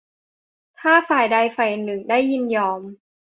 [0.79, 2.81] ถ้าฝ่ายใดฝ่ายหนึ่งได้ยินยอม